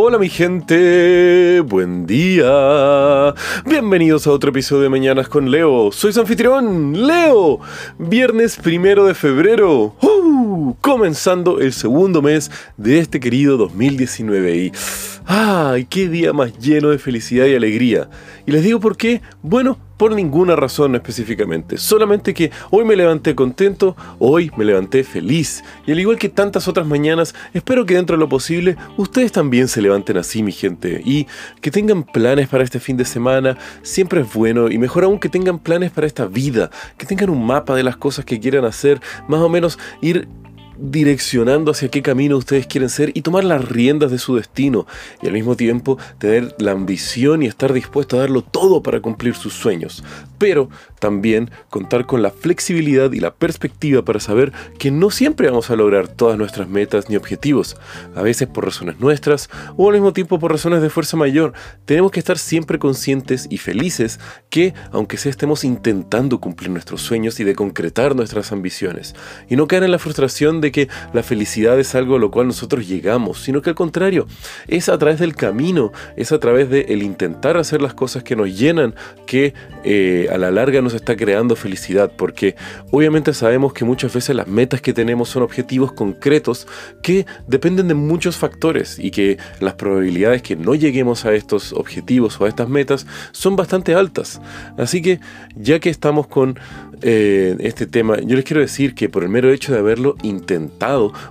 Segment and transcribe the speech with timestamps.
[0.00, 3.32] Hola mi gente, buen día.
[3.64, 5.92] Bienvenidos a otro episodio de Mañanas con Leo.
[5.92, 7.60] Soy su anfitrión, Leo.
[7.96, 9.94] Viernes primero de febrero.
[10.02, 10.18] ¡Uh!
[10.80, 14.72] comenzando el segundo mes de este querido 2019 y...
[15.26, 18.08] ¡Ay, qué día más lleno de felicidad y alegría!
[18.46, 19.20] Y les digo por qué.
[19.42, 21.76] Bueno, por ninguna razón específicamente.
[21.76, 25.62] Solamente que hoy me levanté contento, hoy me levanté feliz.
[25.86, 29.68] Y al igual que tantas otras mañanas, espero que dentro de lo posible ustedes también
[29.68, 31.02] se levanten así, mi gente.
[31.04, 31.26] Y
[31.60, 34.70] que tengan planes para este fin de semana, siempre es bueno.
[34.70, 36.70] Y mejor aún que tengan planes para esta vida.
[36.96, 39.00] Que tengan un mapa de las cosas que quieran hacer.
[39.26, 40.28] Más o menos ir
[40.80, 44.86] direccionando hacia qué camino ustedes quieren ser y tomar las riendas de su destino
[45.22, 49.34] y al mismo tiempo tener la ambición y estar dispuesto a darlo todo para cumplir
[49.34, 50.04] sus sueños.
[50.38, 50.68] Pero
[51.00, 55.76] también contar con la flexibilidad y la perspectiva para saber que no siempre vamos a
[55.76, 57.76] lograr todas nuestras metas ni objetivos,
[58.14, 61.52] a veces por razones nuestras o al mismo tiempo por razones de fuerza mayor.
[61.84, 64.20] Tenemos que estar siempre conscientes y felices
[64.50, 69.14] que, aunque sea estemos intentando cumplir nuestros sueños y de concretar nuestras ambiciones,
[69.48, 72.46] y no caer en la frustración de que la felicidad es algo a lo cual
[72.46, 74.26] nosotros llegamos, sino que al contrario,
[74.66, 78.36] es a través del camino, es a través de el intentar hacer las cosas que
[78.36, 78.94] nos llenan,
[79.26, 82.56] que eh, a la larga nos está creando felicidad, porque
[82.90, 86.66] obviamente sabemos que muchas veces las metas que tenemos son objetivos concretos
[87.02, 92.40] que dependen de muchos factores y que las probabilidades que no lleguemos a estos objetivos
[92.40, 94.40] o a estas metas son bastante altas.
[94.76, 95.20] Así que
[95.56, 96.58] ya que estamos con
[97.02, 100.57] eh, este tema, yo les quiero decir que por el mero hecho de haberlo intentado,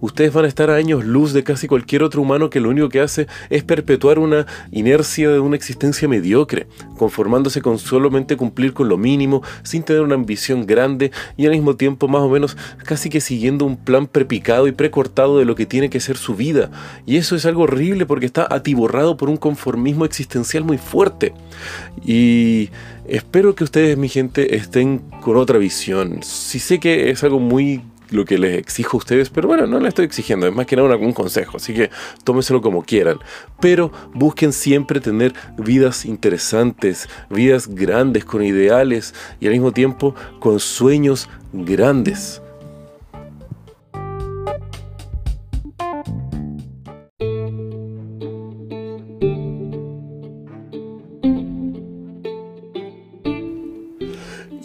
[0.00, 2.88] ustedes van a estar a años luz de casi cualquier otro humano que lo único
[2.88, 8.88] que hace es perpetuar una inercia de una existencia mediocre, conformándose con solamente cumplir con
[8.88, 13.10] lo mínimo, sin tener una ambición grande y al mismo tiempo más o menos casi
[13.10, 16.70] que siguiendo un plan prepicado y precortado de lo que tiene que ser su vida.
[17.06, 21.32] Y eso es algo horrible porque está atiborrado por un conformismo existencial muy fuerte.
[22.04, 22.70] Y
[23.06, 26.22] espero que ustedes, mi gente, estén con otra visión.
[26.22, 29.80] Si sé que es algo muy lo que les exijo a ustedes, pero bueno, no
[29.80, 31.90] le estoy exigiendo, es más que nada un consejo, así que
[32.22, 33.18] tómenselo como quieran.
[33.60, 40.60] Pero busquen siempre tener vidas interesantes, vidas grandes, con ideales y al mismo tiempo con
[40.60, 42.40] sueños grandes.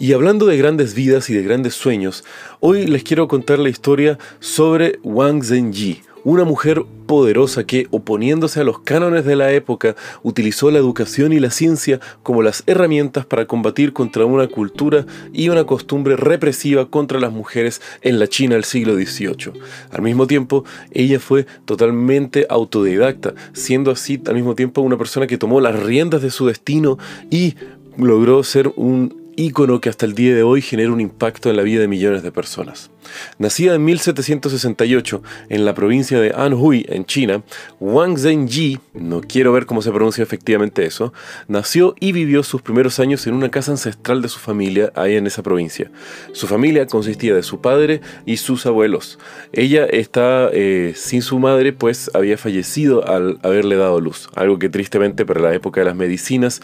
[0.00, 2.24] Y hablando de grandes vidas y de grandes sueños,
[2.60, 8.64] hoy les quiero contar la historia sobre Wang Zhenji, una mujer poderosa que, oponiéndose a
[8.64, 13.44] los cánones de la época, utilizó la educación y la ciencia como las herramientas para
[13.44, 18.64] combatir contra una cultura y una costumbre represiva contra las mujeres en la China del
[18.64, 19.52] siglo XVIII.
[19.90, 25.36] Al mismo tiempo, ella fue totalmente autodidacta, siendo así al mismo tiempo una persona que
[25.36, 26.96] tomó las riendas de su destino
[27.30, 27.56] y
[27.98, 31.62] logró ser un ícono que hasta el día de hoy genera un impacto en la
[31.62, 32.90] vida de millones de personas.
[33.38, 37.42] Nacida en 1768 en la provincia de Anhui, en China,
[37.80, 41.12] Wang Zhenji, no quiero ver cómo se pronuncia efectivamente eso,
[41.48, 45.26] nació y vivió sus primeros años en una casa ancestral de su familia ahí en
[45.26, 45.90] esa provincia.
[46.32, 49.18] Su familia consistía de su padre y sus abuelos.
[49.52, 54.68] Ella está eh, sin su madre, pues había fallecido al haberle dado luz, algo que
[54.68, 56.60] tristemente para la época de las medicinas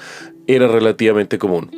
[0.46, 1.70] era relativamente común.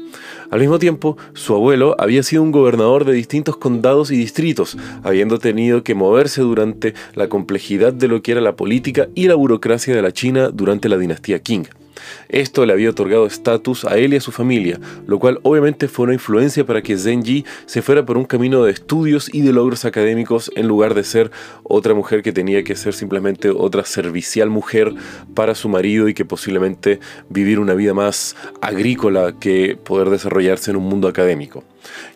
[0.51, 5.39] Al mismo tiempo, su abuelo había sido un gobernador de distintos condados y distritos, habiendo
[5.39, 9.95] tenido que moverse durante la complejidad de lo que era la política y la burocracia
[9.95, 11.69] de la China durante la dinastía Qing.
[12.29, 16.05] Esto le había otorgado estatus a él y a su familia, lo cual obviamente fue
[16.05, 19.85] una influencia para que Zenji se fuera por un camino de estudios y de logros
[19.85, 21.31] académicos en lugar de ser
[21.63, 24.95] otra mujer que tenía que ser simplemente otra servicial mujer
[25.35, 30.77] para su marido y que posiblemente vivir una vida más agrícola que poder desarrollarse en
[30.77, 31.65] un mundo académico.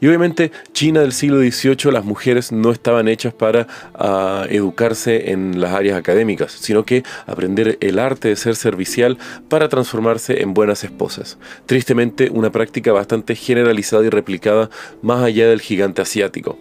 [0.00, 5.61] Y obviamente China del siglo XVIII las mujeres no estaban hechas para ah, educarse en
[5.61, 9.19] las áreas académicas, sino que aprender el arte de ser servicial
[9.49, 11.38] para transformarse en buenas esposas.
[11.67, 14.70] Tristemente una práctica bastante generalizada y replicada
[15.03, 16.58] más allá del gigante asiático.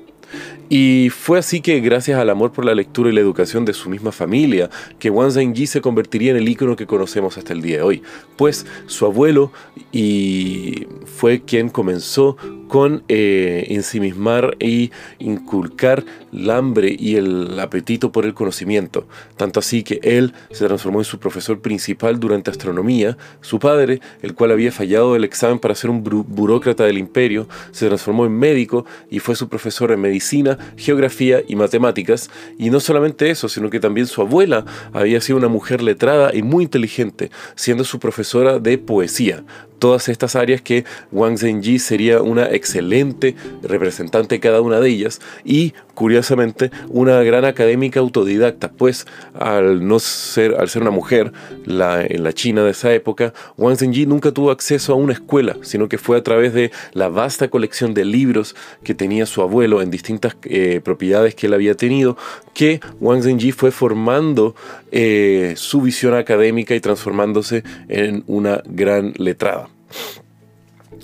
[0.69, 3.89] Y fue así que, gracias al amor por la lectura y la educación de su
[3.89, 4.69] misma familia,
[4.99, 8.03] que Wang Zhenji se convertiría en el ícono que conocemos hasta el día de hoy.
[8.37, 9.51] Pues su abuelo
[9.91, 10.87] y
[11.17, 12.37] fue quien comenzó
[12.71, 19.09] con eh, ensimismar y inculcar el hambre y el apetito por el conocimiento.
[19.35, 23.17] Tanto así que él se transformó en su profesor principal durante astronomía.
[23.41, 27.87] Su padre, el cual había fallado el examen para ser un burócrata del imperio, se
[27.87, 32.29] transformó en médico y fue su profesor en medicina, geografía y matemáticas.
[32.57, 34.63] Y no solamente eso, sino que también su abuela
[34.93, 39.43] había sido una mujer letrada y muy inteligente, siendo su profesora de poesía
[39.81, 45.19] todas estas áreas que Wang Zhenji sería una excelente representante de cada una de ellas
[45.43, 51.33] y curiosamente una gran académica autodidacta, pues al no ser al ser una mujer
[51.65, 55.57] la, en la China de esa época, Wang Zhenji nunca tuvo acceso a una escuela,
[55.63, 59.81] sino que fue a través de la vasta colección de libros que tenía su abuelo
[59.81, 62.15] en distintas eh, propiedades que él había tenido,
[62.53, 64.55] que Wang Zhenji fue formando
[64.91, 69.69] eh, su visión académica y transformándose en una gran letrada.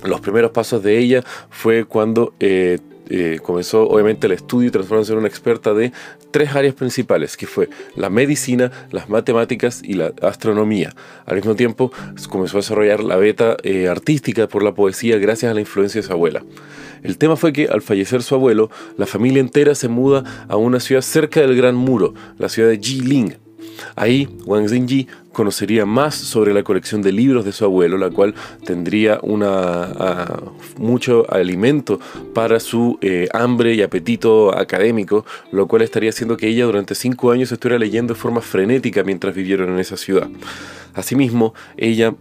[0.03, 2.79] Los primeros pasos de ella fue cuando eh,
[3.09, 5.91] eh, comenzó obviamente el estudio y transformándose en una experta de
[6.31, 10.93] tres áreas principales, que fue la medicina, las matemáticas y la astronomía.
[11.25, 11.91] Al mismo tiempo
[12.29, 16.07] comenzó a desarrollar la beta eh, artística por la poesía gracias a la influencia de
[16.07, 16.43] su abuela.
[17.03, 20.79] El tema fue que al fallecer su abuelo, la familia entera se muda a una
[20.79, 23.37] ciudad cerca del Gran Muro, la ciudad de Jiling,
[23.95, 28.33] Ahí, Wang Zhenji conocería más sobre la colección de libros de su abuelo, la cual
[28.65, 30.39] tendría una,
[30.77, 31.99] mucho alimento
[32.33, 37.31] para su eh, hambre y apetito académico, lo cual estaría haciendo que ella durante cinco
[37.31, 40.27] años estuviera leyendo de forma frenética mientras vivieron en esa ciudad.
[40.95, 42.15] Asimismo, ella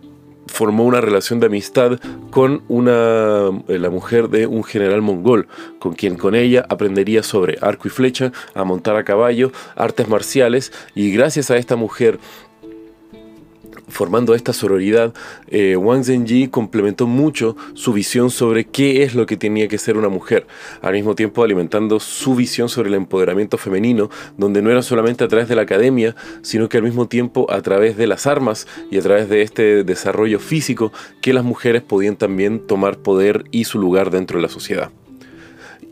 [0.46, 1.98] formó una relación de amistad
[2.30, 5.48] con una, eh, la mujer de un general mongol,
[5.78, 10.72] con quien con ella aprendería sobre arco y flecha, a montar a caballo, artes marciales,
[10.94, 12.18] y gracias a esta mujer
[13.88, 15.14] formando esta sororidad,
[15.48, 19.96] eh, Wang Zhenji complementó mucho su visión sobre qué es lo que tenía que ser
[19.96, 20.46] una mujer,
[20.82, 25.28] al mismo tiempo alimentando su visión sobre el empoderamiento femenino, donde no era solamente a
[25.28, 28.98] través de la academia, sino que al mismo tiempo a través de las armas y
[28.98, 30.92] a través de este desarrollo físico
[31.22, 34.90] que las mujeres podían también tomar poder y su lugar dentro de la sociedad.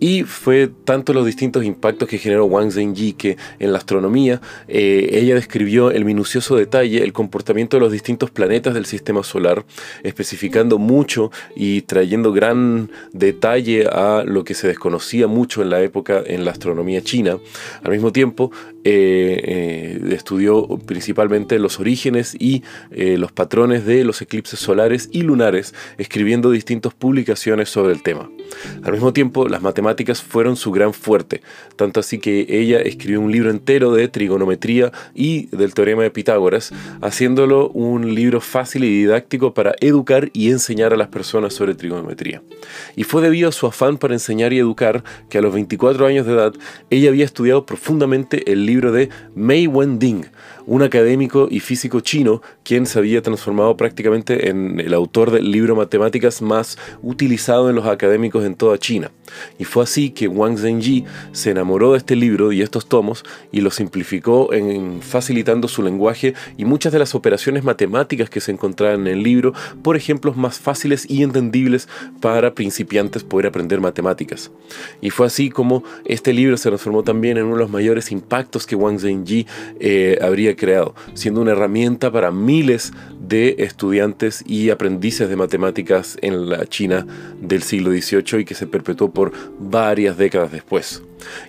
[0.07, 5.09] Y fue tanto los distintos impactos que generó Wang Zhenji que en la astronomía eh,
[5.13, 9.65] ella describió el minucioso detalle, el comportamiento de los distintos planetas del sistema solar,
[10.03, 16.23] especificando mucho y trayendo gran detalle a lo que se desconocía mucho en la época
[16.27, 17.39] en la astronomía china.
[17.83, 18.51] Al mismo tiempo,
[18.85, 25.73] eh, eh, estudió principalmente los orígenes y los patrones de los eclipses solares y lunares,
[25.97, 28.29] escribiendo distintas publicaciones sobre el tema.
[28.83, 31.43] Al mismo tiempo, las matemáticas fueron su gran fuerte,
[31.77, 36.73] tanto así que ella escribió un libro entero de trigonometría y del teorema de Pitágoras,
[37.01, 42.43] haciéndolo un libro fácil y didáctico para educar y enseñar a las personas sobre trigonometría.
[42.97, 46.27] Y fue debido a su afán para enseñar y educar que a los 24 años
[46.27, 46.55] de edad
[46.91, 50.27] ella había estudiado profundamente el libro de Mei Wending,
[50.67, 55.77] un académico y físico chino quien se había transformado prácticamente en el autor del libro
[55.77, 59.11] Matemáticas más utilizado en los académicos en toda China.
[59.59, 63.61] Y fue así que Wang Zhenji se enamoró de este libro y estos tomos y
[63.61, 69.03] lo simplificó en facilitando su lenguaje y muchas de las operaciones matemáticas que se encontraban
[69.03, 69.53] en el libro
[69.83, 71.89] por ejemplos más fáciles y entendibles
[72.21, 74.51] para principiantes poder aprender matemáticas.
[75.01, 78.67] Y fue así como este libro se transformó también en uno de los mayores impactos
[78.67, 79.47] que Wang Zhenji
[79.81, 86.49] eh, habría creado, siendo una herramienta para miles de estudiantes y aprendices de matemáticas en
[86.49, 87.07] la China
[87.41, 91.03] del siglo XVIII y que se perpetuó por varias décadas después.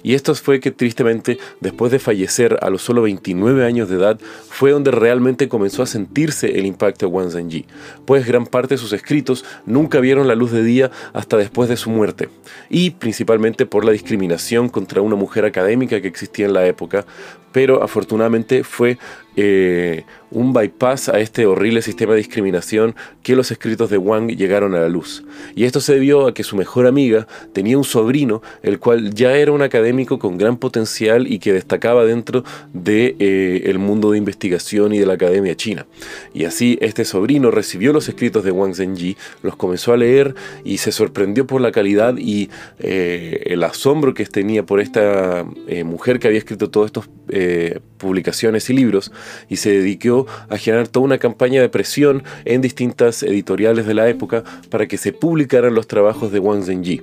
[0.04, 4.20] Y esto fue que tristemente, después de fallecer a los solo 29 años de edad,
[4.50, 7.66] fue donde realmente comenzó a sentirse el impacto de Wang Zhenji,
[8.06, 11.78] pues gran parte de sus escritos nunca vieron la luz de día hasta después de
[11.78, 12.30] su muerte,
[12.70, 17.06] y principalmente por la discriminación contra una mujer académica que existía en la época,
[17.52, 18.98] pero afortunadamente fue
[19.38, 24.76] eh, un bypass a este horrible sistema de discriminación que los escritos de Wang llegaron
[24.76, 25.24] a la luz.
[25.56, 29.38] Y esto se debió a que su mejor amiga tenía un sobrino, el cual ya
[29.38, 34.12] era un académico con gran potencial y que destacaba dentro del de, eh, el mundo
[34.12, 35.86] de investigación y de la academia china.
[36.34, 40.80] Y así este sobrino recibió los escritos de Wang Zhenji, los comenzó a leer y
[40.80, 42.50] se sorprendió por la calidad y
[42.80, 45.46] eh, el asombro que tenía por esta
[45.86, 47.10] mujer que había escrito todas estas
[47.98, 49.12] publicaciones y libros
[49.50, 54.08] y se dedicó a generar toda una campaña de presión en distintas editoriales de la
[54.10, 57.02] época para que se publicaran los trabajos de Wang Zhenji.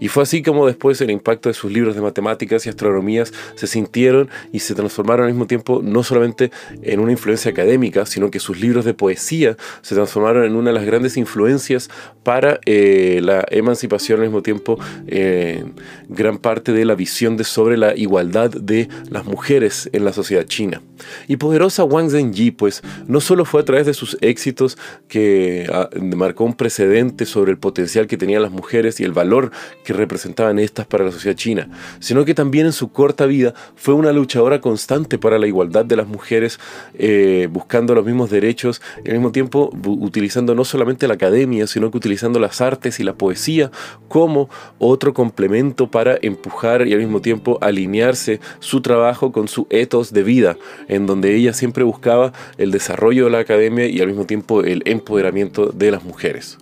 [0.00, 3.66] Y fue así como después el impacto de sus libros de matemáticas y astronomías se
[3.66, 6.50] sintieron y se transformaron al mismo tiempo no solamente
[6.82, 10.74] en una influencia académica, sino que sus libros de poesía se transformaron en una de
[10.74, 11.90] las grandes influencias
[12.22, 15.64] para eh, la emancipación al mismo tiempo, eh,
[16.08, 20.44] gran parte de la visión de sobre la igualdad de las mujeres en la sociedad
[20.44, 20.80] china.
[21.28, 25.88] Y poderosa Wang Zhenji, pues, no solo fue a través de sus éxitos que ah,
[26.00, 29.50] marcó un precedente sobre el potencial que tenían las mujeres y el valor
[29.84, 31.68] que representaban estas para la sociedad china,
[32.00, 35.96] sino que también en su corta vida fue una luchadora constante para la igualdad de
[35.96, 36.58] las mujeres,
[36.98, 41.90] eh, buscando los mismos derechos y al mismo tiempo utilizando no solamente la academia, sino
[41.90, 43.70] que utilizando las artes y la poesía
[44.08, 44.48] como
[44.78, 50.22] otro complemento para empujar y al mismo tiempo alinearse su trabajo con su ethos de
[50.22, 50.56] vida,
[50.88, 54.82] en donde ella siempre buscaba el desarrollo de la academia y al mismo tiempo el
[54.86, 56.58] empoderamiento de las mujeres.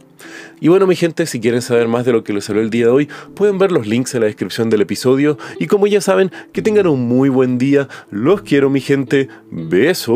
[0.61, 2.87] Y bueno, mi gente, si quieren saber más de lo que les habló el día
[2.87, 5.37] de hoy, pueden ver los links en la descripción del episodio.
[5.59, 7.88] Y como ya saben, que tengan un muy buen día.
[8.11, 9.29] Los quiero, mi gente.
[9.50, 10.12] Besos.